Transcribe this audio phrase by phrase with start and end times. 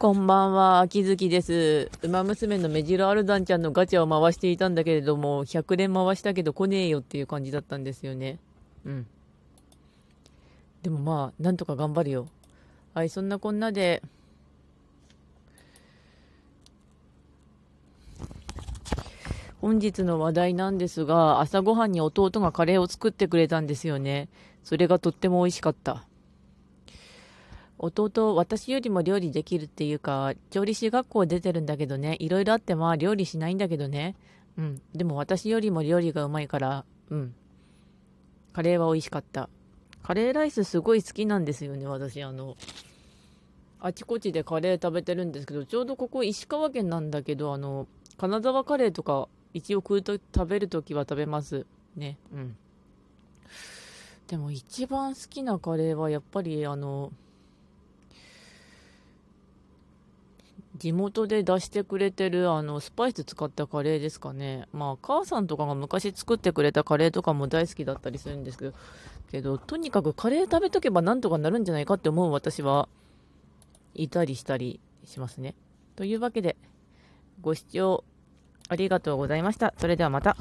[0.00, 1.90] こんばんは、秋月です。
[2.00, 8.38] 馬娘のメジロアルダンちゃんのガチャを回していたんだけれども、100連回したけど来ねえよっていう感じだったんですよね。
[8.86, 9.06] うん。
[10.80, 12.28] でもまあ、なんとか頑張るよ。
[12.94, 14.02] はい、そんなこんなで、
[19.60, 24.30] 本日の話題なんですが、朝ごはんに弟がカレーを作ってくれたんですよね。
[24.64, 26.06] それがとっても美味しかった。
[27.82, 34.16] 弟、私よりも料理できるっていうか、調理師学校出てるんだけどね、いろいろあってまあ料理しないんだけどね。
[34.58, 34.82] うん。
[34.94, 37.34] でも私よりも料理がうまいから、うん。
[38.52, 39.48] カレーは美味しかった。
[40.02, 42.22] カレーライスすごい好きなんですよね、私。
[42.22, 42.56] あの、
[43.80, 47.86] あちこちでカレー食べてるんですけど、ちょうどここ石川県なんだけど、あの、
[48.18, 51.64] 金沢カレーとか一応食うと食べるときは食べます。
[51.96, 52.18] ね。
[52.32, 52.56] うん。
[54.28, 57.10] でも一番好きなカレーはやっぱりあの、
[60.80, 64.66] 地元で出してくれてるあのスパイス使ったカレーですかね。
[64.72, 68.72] まあ母さんとかが昔作ってくれたカレーとかも大好きだったりするんですけど、
[69.30, 72.88] けどとにかくカレー食べとけばなんとかなるんじゃないかって思う私は
[73.94, 75.54] いたりしたりしますね。
[75.96, 76.56] というわけで
[77.42, 78.02] ご視聴
[78.68, 79.74] ありがとうございました。
[79.76, 80.34] それではまた。